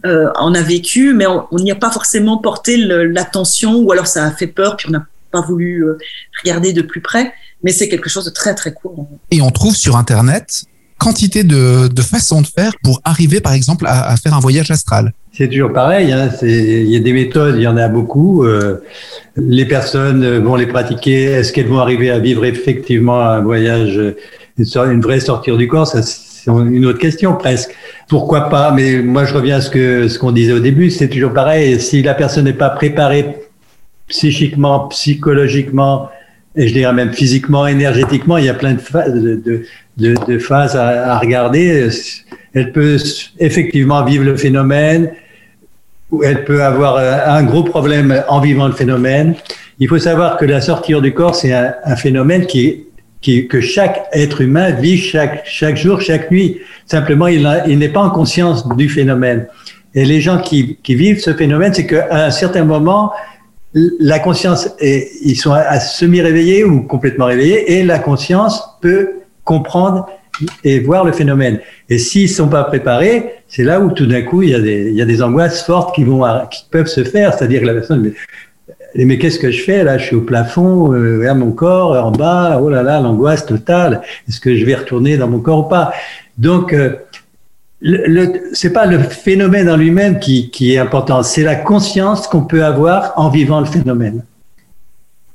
euh, 0.04 0.30
en 0.36 0.52
a 0.54 0.60
vécu, 0.60 1.14
mais 1.14 1.26
on 1.26 1.58
n'y 1.58 1.72
a 1.72 1.76
pas 1.76 1.90
forcément 1.90 2.36
porté 2.36 2.76
l'attention, 2.76 3.76
ou 3.76 3.90
alors 3.92 4.06
ça 4.06 4.26
a 4.26 4.30
fait 4.30 4.46
peur, 4.46 4.76
puis 4.76 4.88
on 4.88 4.92
n'a 4.92 5.06
pas 5.30 5.40
voulu 5.40 5.86
euh, 5.86 5.96
regarder 6.42 6.74
de 6.74 6.82
plus 6.82 7.00
près. 7.00 7.32
Mais 7.62 7.72
c'est 7.72 7.88
quelque 7.88 8.10
chose 8.10 8.26
de 8.26 8.30
très 8.30 8.54
très 8.54 8.74
court. 8.74 9.08
Et 9.30 9.40
on 9.40 9.50
trouve 9.50 9.74
sur 9.74 9.96
Internet 9.96 10.66
quantité 11.04 11.44
de, 11.44 11.88
façons 12.00 12.40
de 12.40 12.46
faire 12.46 12.72
pour 12.82 13.00
arriver, 13.04 13.40
par 13.40 13.52
exemple, 13.52 13.84
à, 13.86 14.16
faire 14.16 14.34
un 14.34 14.40
voyage 14.40 14.70
astral. 14.70 15.12
C'est 15.32 15.48
toujours 15.48 15.72
pareil. 15.72 16.12
Hein, 16.12 16.30
il 16.42 16.88
y 16.88 16.96
a 16.96 17.00
des 17.00 17.12
méthodes, 17.12 17.56
il 17.56 17.62
y 17.62 17.66
en 17.66 17.76
a 17.76 17.88
beaucoup. 17.88 18.44
Euh, 18.44 18.82
les 19.36 19.66
personnes 19.66 20.38
vont 20.38 20.56
les 20.56 20.66
pratiquer. 20.66 21.24
Est-ce 21.24 21.52
qu'elles 21.52 21.66
vont 21.66 21.80
arriver 21.80 22.10
à 22.10 22.18
vivre 22.18 22.44
effectivement 22.44 23.20
un 23.20 23.40
voyage, 23.40 24.00
une 24.58 25.00
vraie 25.00 25.20
sortie 25.20 25.54
du 25.56 25.68
corps? 25.68 25.88
C'est 25.88 26.50
une 26.50 26.86
autre 26.86 26.98
question 26.98 27.34
presque. 27.34 27.74
Pourquoi 28.08 28.48
pas? 28.48 28.70
Mais 28.70 29.02
moi, 29.02 29.24
je 29.24 29.34
reviens 29.34 29.56
à 29.56 29.60
ce 29.60 30.18
qu'on 30.18 30.32
disait 30.32 30.52
au 30.52 30.60
début. 30.60 30.90
C'est 30.90 31.08
toujours 31.08 31.32
pareil. 31.32 31.80
Si 31.80 32.02
la 32.02 32.14
personne 32.14 32.44
n'est 32.44 32.52
pas 32.52 32.70
préparée 32.70 33.36
psychiquement, 34.08 34.88
psychologiquement, 34.88 36.08
et 36.56 36.68
je 36.68 36.72
dirais 36.72 36.92
même 36.92 37.12
physiquement, 37.12 37.66
énergétiquement, 37.66 38.36
il 38.36 38.44
y 38.44 38.48
a 38.48 38.54
plein 38.54 38.74
de 38.74 40.38
phases, 40.38 40.76
à, 40.76 41.18
regarder. 41.18 41.88
Elle 42.54 42.72
peut 42.72 42.96
effectivement 43.40 44.04
vivre 44.04 44.24
le 44.24 44.36
phénomène, 44.36 45.10
ou 46.10 46.22
elle 46.22 46.44
peut 46.44 46.62
avoir 46.62 46.96
un 46.98 47.42
gros 47.42 47.64
problème 47.64 48.22
en 48.28 48.40
vivant 48.40 48.68
le 48.68 48.72
phénomène. 48.72 49.34
Il 49.80 49.88
faut 49.88 49.98
savoir 49.98 50.36
que 50.36 50.44
la 50.44 50.60
sortie 50.60 50.94
du 51.00 51.12
corps, 51.12 51.34
c'est 51.34 51.52
un, 51.52 51.96
phénomène 51.96 52.46
qui 52.46 52.86
que 53.48 53.60
chaque 53.62 54.04
être 54.12 54.42
humain 54.42 54.70
vit 54.72 54.98
chaque, 54.98 55.44
chaque 55.46 55.78
jour, 55.78 56.00
chaque 56.02 56.30
nuit. 56.30 56.60
Simplement, 56.84 57.26
il, 57.26 57.48
il 57.66 57.78
n'est 57.78 57.88
pas 57.88 58.02
en 58.02 58.10
conscience 58.10 58.68
du 58.76 58.88
phénomène. 58.88 59.46
Et 59.94 60.04
les 60.04 60.20
gens 60.20 60.38
qui, 60.38 60.76
qui 60.82 60.94
vivent 60.94 61.20
ce 61.20 61.32
phénomène, 61.32 61.72
c'est 61.72 61.86
qu'à 61.86 62.26
un 62.26 62.30
certain 62.30 62.64
moment, 62.64 63.12
la 63.74 64.18
conscience, 64.18 64.68
est, 64.78 65.10
ils 65.22 65.36
sont 65.36 65.52
à, 65.52 65.80
semi-réveillés 65.80 66.64
ou 66.64 66.82
complètement 66.82 67.26
réveillés, 67.26 67.72
et 67.72 67.84
la 67.84 67.98
conscience 67.98 68.62
peut 68.80 69.10
comprendre 69.44 70.08
et 70.62 70.80
voir 70.80 71.04
le 71.04 71.12
phénomène. 71.12 71.60
Et 71.88 71.98
s'ils 71.98 72.28
sont 72.28 72.48
pas 72.48 72.64
préparés, 72.64 73.34
c'est 73.48 73.64
là 73.64 73.80
où 73.80 73.90
tout 73.90 74.06
d'un 74.06 74.22
coup 74.22 74.42
il 74.42 74.50
y 74.50 74.54
a 74.54 74.60
des, 74.60 74.90
il 74.90 74.94
y 74.94 75.02
a 75.02 75.04
des 75.04 75.22
angoisses 75.22 75.62
fortes 75.62 75.94
qui 75.94 76.04
vont, 76.04 76.24
qui 76.50 76.64
peuvent 76.70 76.86
se 76.86 77.04
faire. 77.04 77.34
C'est-à-dire 77.34 77.60
que 77.60 77.66
la 77.66 77.74
personne, 77.74 78.02
mais, 78.96 79.04
mais 79.04 79.18
qu'est-ce 79.18 79.38
que 79.38 79.50
je 79.50 79.62
fais 79.62 79.84
là? 79.84 79.98
Je 79.98 80.06
suis 80.06 80.16
au 80.16 80.22
plafond, 80.22 80.92
euh, 80.92 81.18
vers 81.18 81.34
mon 81.34 81.52
corps, 81.52 81.92
en 82.04 82.10
bas. 82.10 82.60
Oh 82.60 82.68
là 82.68 82.82
là, 82.82 83.00
l'angoisse 83.00 83.46
totale. 83.46 84.02
Est-ce 84.28 84.40
que 84.40 84.56
je 84.56 84.64
vais 84.64 84.74
retourner 84.74 85.16
dans 85.16 85.28
mon 85.28 85.40
corps 85.40 85.66
ou 85.66 85.68
pas? 85.68 85.92
Donc 86.36 86.72
euh, 86.72 86.94
le, 87.86 88.50
c'est 88.54 88.72
pas 88.72 88.86
le 88.86 88.98
phénomène 88.98 89.68
en 89.68 89.76
lui-même 89.76 90.18
qui, 90.18 90.50
qui 90.50 90.72
est 90.72 90.78
important, 90.78 91.22
c'est 91.22 91.42
la 91.42 91.54
conscience 91.54 92.26
qu'on 92.26 92.44
peut 92.44 92.64
avoir 92.64 93.12
en 93.16 93.28
vivant 93.28 93.60
le 93.60 93.66
phénomène. 93.66 94.24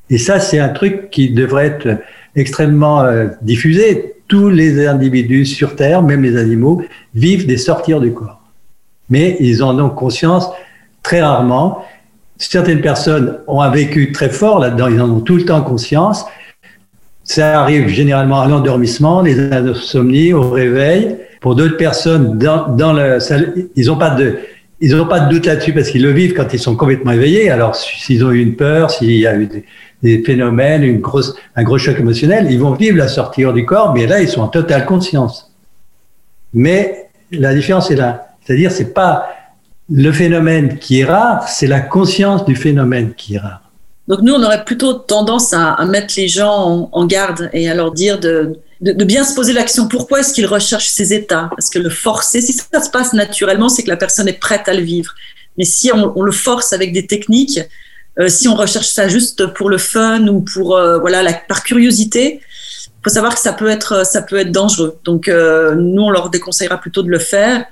Et 0.10 0.18
ça, 0.18 0.39
c'est 0.39 0.58
un 0.58 0.70
truc 0.70 1.12
qui 1.12 1.29
devrait 1.29 1.68
être 1.68 2.00
extrêmement 2.36 3.01
euh, 3.01 3.27
diffusé. 3.44 4.15
Tous 4.27 4.50
les 4.50 4.88
individus 4.88 5.46
sur 5.46 5.75
Terre, 5.75 6.01
même 6.01 6.24
les 6.24 6.38
animaux, 6.38 6.82
vivent 7.13 7.46
des 7.46 7.58
sorties 7.58 7.94
du 8.00 8.13
corps. 8.13 8.41
Mais 9.10 9.38
ils 9.39 9.62
en 9.63 9.77
ont 9.79 9.89
conscience 9.89 10.50
très 11.03 11.22
rarement. 11.22 11.86
Certaines 12.38 12.82
personnes 12.82 13.38
ont 13.48 13.62
un 13.62 13.70
vécu 13.70 14.12
très 14.12 14.29
fort 14.29 14.60
là-dedans, 14.60 14.88
ils 14.88 15.01
en 15.01 15.10
ont 15.10 15.22
tout 15.22 15.36
le 15.36 15.46
temps 15.46 15.62
conscience. 15.62 16.25
Ça 17.24 17.62
arrive 17.62 17.89
généralement 17.89 18.41
à 18.41 18.48
l'endormissement, 18.48 19.22
les 19.22 19.39
insomnies, 19.39 20.34
au 20.34 20.50
réveil. 20.50 21.18
Pour 21.39 21.55
d'autres 21.55 21.77
personnes, 21.77 22.38
ils 23.75 23.86
n'ont 23.86 23.98
pas 23.98 24.10
de, 24.12 24.39
ils 24.81 24.89
doute 25.29 25.46
là-dessus 25.46 25.74
parce 25.74 25.89
qu'ils 25.89 26.03
le 26.03 26.12
vivent 26.12 26.34
quand 26.34 26.53
ils 26.53 26.60
sont 26.60 26.75
complètement 26.75 27.12
éveillés. 27.12 27.50
Alors, 27.50 27.75
s'ils 27.75 28.24
ont 28.25 28.31
eu 28.31 28.41
une 28.41 28.55
peur, 28.55 28.91
s'il 28.91 29.12
y 29.12 29.27
a 29.27 29.36
eu 29.36 29.50
des, 30.01 30.24
phénomènes, 30.24 31.01
un 31.55 31.63
gros 31.63 31.77
choc 31.77 32.00
émotionnel, 32.00 32.48
ils 32.50 32.60
vont 32.60 32.74
vivre 32.74 32.98
la 32.98 33.08
sortie 33.08 33.46
du 33.53 33.65
corps, 33.65 33.93
mais 33.93 34.08
là, 34.08 34.22
ils 34.22 34.29
sont 34.29 34.41
en 34.41 34.48
totale 34.48 34.86
conscience. 34.86 35.51
Mais 36.53 37.10
la 37.31 37.53
différence 37.53 37.91
est 37.91 37.96
là. 37.96 38.29
C'est-à-dire, 38.43 38.72
c'est 38.72 38.93
pas 38.93 39.29
le 39.91 40.12
phénomène 40.12 40.77
qui 40.77 41.01
est 41.01 41.05
rare, 41.05 41.48
c'est 41.48 41.67
la 41.67 41.81
conscience 41.81 42.46
du 42.46 42.55
phénomène 42.55 43.13
qui 43.13 43.36
est 43.36 43.39
rare. 43.39 43.62
Donc 44.08 44.22
nous, 44.22 44.34
on 44.34 44.43
aurait 44.43 44.65
plutôt 44.65 44.93
tendance 44.93 45.53
à, 45.53 45.84
mettre 45.86 46.13
les 46.17 46.27
gens 46.27 46.53
en, 46.53 46.89
en, 46.91 47.05
garde 47.05 47.50
et 47.53 47.69
à 47.69 47.75
leur 47.75 47.91
dire 47.91 48.19
de, 48.19 48.60
de, 48.81 48.91
de 48.91 49.05
bien 49.05 49.24
se 49.24 49.33
poser 49.36 49.53
l'action. 49.53 49.88
Pourquoi 49.88 50.21
est-ce 50.21 50.33
qu'ils 50.33 50.45
recherchent 50.45 50.89
ces 50.89 51.13
états? 51.13 51.50
Parce 51.55 51.69
que 51.69 51.79
le 51.79 51.89
forcer, 51.89 52.41
si 52.41 52.53
ça 52.53 52.81
se 52.81 52.89
passe 52.89 53.13
naturellement, 53.13 53.69
c'est 53.69 53.83
que 53.83 53.89
la 53.89 53.98
personne 53.98 54.27
est 54.27 54.39
prête 54.39 54.67
à 54.67 54.74
le 54.74 54.81
vivre. 54.81 55.13
Mais 55.57 55.65
si 55.65 55.91
on, 55.91 56.21
le 56.21 56.31
force 56.31 56.71
avec 56.71 56.93
des 56.93 57.05
techniques, 57.05 57.59
euh, 58.19 58.29
si 58.29 58.48
on 58.48 58.55
recherche 58.55 58.88
ça 58.88 59.07
juste 59.07 59.48
pour 59.48 59.69
le 59.69 59.77
fun 59.77 60.27
ou 60.27 60.41
pour 60.41 60.77
euh, 60.77 61.00
voilà 61.00 61.21
la, 61.21 61.33
par 61.33 61.63
curiosité, 61.63 62.41
faut 63.03 63.09
savoir 63.09 63.36
que 63.36 63.41
ça 63.41 63.53
peut 63.53 63.69
être 63.69 64.05
ça 64.05 64.21
peut 64.21 64.38
être 64.38 64.51
dangereux. 64.51 64.98
Donc 65.03 65.27
euh, 65.27 65.75
nous, 65.75 66.01
on 66.01 66.09
leur 66.09 66.29
déconseillera 66.29 66.77
plutôt 66.77 67.03
de 67.03 67.09
le 67.09 67.19
faire. 67.19 67.65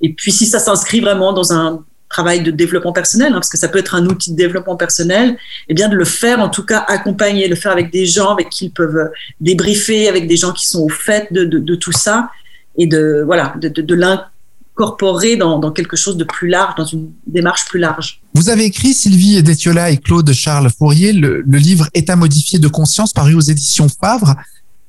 Et 0.00 0.12
puis 0.12 0.32
si 0.32 0.46
ça 0.46 0.58
s'inscrit 0.58 1.00
vraiment 1.00 1.32
dans 1.32 1.52
un 1.52 1.84
travail 2.14 2.42
de 2.42 2.52
développement 2.52 2.92
personnel, 2.92 3.32
hein, 3.32 3.40
parce 3.42 3.48
que 3.48 3.58
ça 3.58 3.68
peut 3.68 3.80
être 3.80 3.96
un 3.96 4.06
outil 4.06 4.30
de 4.30 4.36
développement 4.36 4.76
personnel, 4.76 5.30
et 5.30 5.36
eh 5.70 5.74
bien 5.74 5.88
de 5.88 5.96
le 5.96 6.04
faire, 6.04 6.38
en 6.38 6.48
tout 6.48 6.64
cas 6.64 6.84
accompagner, 6.86 7.48
le 7.48 7.56
faire 7.56 7.72
avec 7.72 7.90
des 7.90 8.06
gens 8.06 8.30
avec 8.32 8.50
qui 8.50 8.66
ils 8.66 8.70
peuvent 8.70 9.10
débriefer, 9.40 10.08
avec 10.08 10.28
des 10.28 10.36
gens 10.36 10.52
qui 10.52 10.68
sont 10.68 10.82
au 10.82 10.88
fait 10.88 11.32
de, 11.32 11.44
de, 11.44 11.74
tout 11.74 11.96
ça, 12.06 12.30
et 12.78 12.86
de 12.86 13.22
voilà, 13.26 13.54
de, 13.60 13.68
de, 13.68 13.94
l'incorporer 13.94 15.34
dans, 15.36 15.58
dans, 15.58 15.72
quelque 15.72 15.96
chose 15.96 16.16
de 16.16 16.24
plus 16.24 16.48
large, 16.48 16.74
dans 16.76 16.84
une 16.84 17.10
démarche 17.26 17.64
plus 17.66 17.80
large. 17.80 18.20
Vous 18.34 18.48
avez 18.48 18.64
écrit, 18.64 18.94
Sylvie 18.94 19.42
Détiola 19.42 19.90
et 19.90 19.96
Claude 19.96 20.30
Charles 20.32 20.70
Fourier, 20.78 21.12
le 21.12 21.58
livre 21.68 21.88
État 21.94 22.14
modifié 22.14 22.60
de 22.60 22.68
conscience 22.68 23.12
paru 23.12 23.34
aux 23.34 23.46
éditions 23.54 23.88
Favre. 23.88 24.36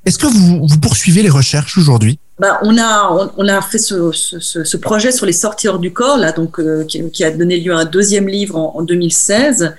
Est-ce 0.06 0.18
que 0.18 0.26
vous, 0.28 0.78
poursuivez 0.80 1.22
les 1.22 1.28
recherches 1.28 1.76
aujourd'hui? 1.76 2.20
Bah, 2.38 2.60
on 2.62 2.78
a 2.78 3.30
on, 3.36 3.48
a 3.48 3.60
fait 3.60 3.78
ce, 3.78 4.76
projet 4.76 5.10
sur 5.10 5.26
les 5.26 5.32
sorties 5.32 5.66
hors 5.66 5.80
du 5.80 5.92
corps 5.92 6.16
là 6.16 6.30
donc 6.32 6.60
euh, 6.60 6.84
qui, 6.84 7.24
a 7.24 7.30
donné 7.30 7.58
lieu 7.58 7.72
à 7.72 7.78
un 7.78 7.84
deuxième 7.84 8.28
livre 8.28 8.56
en, 8.56 8.76
en 8.76 8.82
2016. 8.82 9.74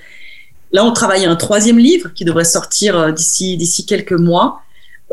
Là, 0.72 0.84
on 0.84 0.92
travaille 0.92 1.24
à 1.24 1.30
un 1.30 1.36
troisième 1.36 1.78
livre 1.78 2.12
qui 2.14 2.26
devrait 2.26 2.44
sortir 2.44 2.98
euh, 2.98 3.10
d'ici 3.10 3.56
d'ici 3.56 3.86
quelques 3.86 4.12
mois. 4.12 4.60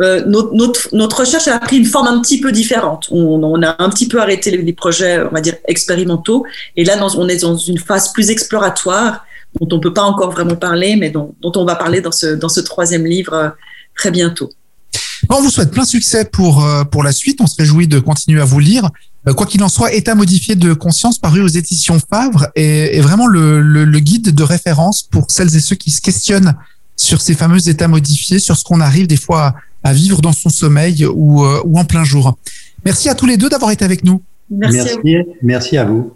Euh, 0.01 0.25
notre, 0.25 0.53
notre, 0.53 0.93
notre, 0.93 1.19
recherche 1.21 1.47
a 1.47 1.57
pris 1.59 1.77
une 1.77 1.85
forme 1.85 2.07
un 2.07 2.19
petit 2.19 2.41
peu 2.41 2.51
différente. 2.51 3.07
On, 3.11 3.63
a 3.63 3.81
un 3.81 3.89
petit 3.89 4.09
peu 4.09 4.19
arrêté 4.19 4.51
les, 4.51 4.73
projets, 4.73 5.21
on 5.21 5.29
va 5.29 5.39
dire 5.39 5.55
expérimentaux, 5.69 6.45
et 6.75 6.83
là, 6.83 6.97
on 7.15 7.29
est 7.29 7.41
dans 7.41 7.55
une 7.55 7.77
phase 7.77 8.11
plus 8.11 8.29
exploratoire 8.31 9.25
dont 9.61 9.73
on 9.73 9.79
peut 9.79 9.93
pas 9.93 10.01
encore 10.01 10.31
vraiment 10.31 10.57
parler, 10.57 10.97
mais 10.97 11.09
dont, 11.09 11.33
dont 11.41 11.53
on 11.55 11.63
va 11.63 11.75
parler 11.75 12.01
dans 12.01 12.11
ce 12.11 12.35
dans 12.35 12.49
ce 12.49 12.59
troisième 12.59 13.05
livre 13.05 13.55
très 13.95 14.11
bientôt. 14.11 14.49
On 15.29 15.41
vous 15.41 15.49
souhaite 15.49 15.71
plein 15.71 15.85
succès 15.85 16.25
pour, 16.25 16.63
euh, 16.63 16.83
pour 16.83 17.03
la 17.03 17.11
suite. 17.11 17.39
On 17.41 17.47
se 17.47 17.55
réjouit 17.57 17.87
de 17.87 17.99
continuer 17.99 18.41
à 18.41 18.45
vous 18.45 18.59
lire. 18.59 18.89
Euh, 19.27 19.33
quoi 19.33 19.45
qu'il 19.45 19.63
en 19.63 19.69
soit, 19.69 19.93
État 19.93 20.15
modifié 20.15 20.55
de 20.55 20.73
conscience 20.73 21.19
paru 21.19 21.41
aux 21.41 21.47
éditions 21.47 21.99
Favre 22.09 22.47
est, 22.55 22.97
est 22.97 23.01
vraiment 23.01 23.27
le, 23.27 23.61
le, 23.61 23.85
le, 23.85 23.99
guide 23.99 24.33
de 24.35 24.43
référence 24.43 25.03
pour 25.03 25.31
celles 25.31 25.55
et 25.55 25.59
ceux 25.59 25.75
qui 25.75 25.91
se 25.91 26.01
questionnent 26.01 26.53
sur 26.95 27.21
ces 27.21 27.33
fameux 27.33 27.67
états 27.67 27.87
modifiés, 27.87 28.39
sur 28.39 28.55
ce 28.55 28.63
qu'on 28.63 28.81
arrive 28.81 29.07
des 29.07 29.17
fois 29.17 29.55
à 29.83 29.93
vivre 29.93 30.21
dans 30.21 30.31
son 30.31 30.49
sommeil 30.49 31.05
ou, 31.05 31.43
euh, 31.43 31.61
ou 31.65 31.79
en 31.79 31.85
plein 31.85 32.03
jour. 32.03 32.37
Merci 32.85 33.09
à 33.09 33.15
tous 33.15 33.25
les 33.25 33.37
deux 33.37 33.49
d'avoir 33.49 33.71
été 33.71 33.83
avec 33.83 34.03
nous. 34.03 34.21
Merci, 34.49 34.77
merci 34.77 34.89
à 34.91 34.95
vous. 34.95 35.33
Merci 35.41 35.77
à 35.77 35.85
vous. 35.85 36.13